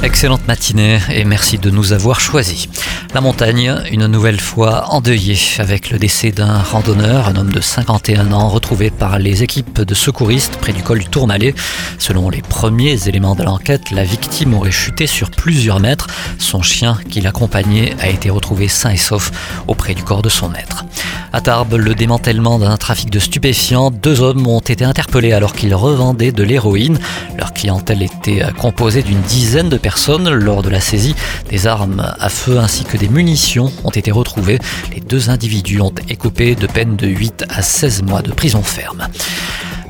[0.00, 2.68] Excellente matinée et merci de nous avoir choisis.
[3.14, 8.32] La montagne, une nouvelle fois endeuillée avec le décès d'un randonneur, un homme de 51
[8.32, 11.52] ans retrouvé par les équipes de secouristes près du col du Tourmalet.
[11.98, 16.06] Selon les premiers éléments de l'enquête, la victime aurait chuté sur plusieurs mètres.
[16.38, 19.32] Son chien qui l'accompagnait a été retrouvé sain et sauf
[19.66, 20.84] auprès du corps de son maître.
[21.32, 25.74] À Tarbes, le démantèlement d'un trafic de stupéfiants, deux hommes ont été interpellés alors qu'ils
[25.74, 26.98] revendaient de l'héroïne.
[27.36, 29.87] Leur clientèle était composée d'une dizaine de personnes.
[29.88, 31.14] Lors de la saisie,
[31.48, 34.58] des armes à feu ainsi que des munitions ont été retrouvées.
[34.94, 39.08] Les deux individus ont écopé de peines de 8 à 16 mois de prison ferme.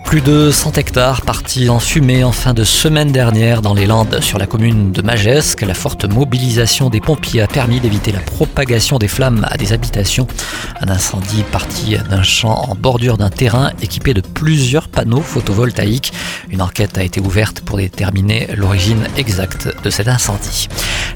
[0.09, 4.21] Plus de 100 hectares partis en fumée en fin de semaine dernière dans les Landes
[4.23, 5.61] sur la commune de Magesque.
[5.61, 10.27] La forte mobilisation des pompiers a permis d'éviter la propagation des flammes à des habitations.
[10.81, 16.15] Un incendie parti d'un champ en bordure d'un terrain équipé de plusieurs panneaux photovoltaïques.
[16.51, 20.69] Une enquête a été ouverte pour déterminer l'origine exacte de cet incendie.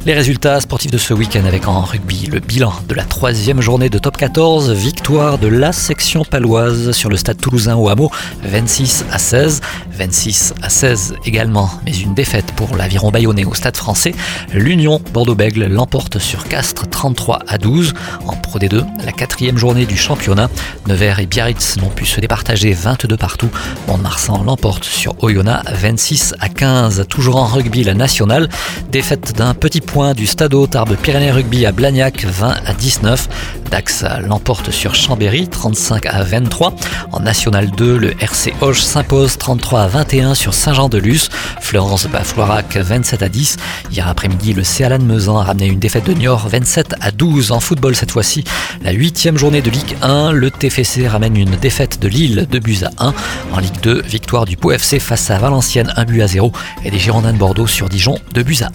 [0.04, 3.88] Les résultats sportifs de ce week-end avec en rugby le bilan de la troisième journée
[3.88, 8.10] de top 14, victoire de la section paloise sur le stade toulousain au hameau,
[8.44, 9.60] 26 à 16,
[10.02, 14.12] 26 à 16 également, mais une défaite pour l'aviron bayonnais au stade français.
[14.52, 17.94] L'Union Bordeaux-Bègle l'emporte sur Castres 33 à 12.
[18.26, 20.50] En Pro D2, la quatrième journée du championnat,
[20.88, 23.48] Nevers et Biarritz n'ont pu se départager 22 partout.
[23.86, 27.06] Mont-de-Marsan l'emporte sur Oyonnax 26 à 15.
[27.08, 28.48] Toujours en rugby, la nationale,
[28.90, 33.61] défaite d'un petit point du Stade Tarbes Pyrénées Rugby à Blagnac 20 à 19.
[33.72, 36.74] Dax l'emporte sur Chambéry 35 à 23.
[37.10, 41.30] En National 2, le RC Hoche s'impose 33 à 21 sur Saint-Jean-de-Luz.
[41.62, 43.56] Florence Bafloirac 27 à 10.
[43.90, 44.86] Hier après-midi, le C.
[45.00, 47.50] Mezan a ramené une défaite de Niort 27 à 12.
[47.50, 48.44] En football cette fois-ci,
[48.82, 52.80] la huitième journée de Ligue 1, le TFC ramène une défaite de Lille de buts
[52.84, 53.14] à 1.
[53.54, 56.52] En Ligue 2, victoire du Pau FC face à Valenciennes 1 but à 0
[56.84, 58.66] et des Girondins de Bordeaux sur Dijon 2 buts à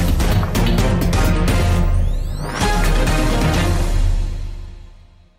[0.00, 0.03] 1.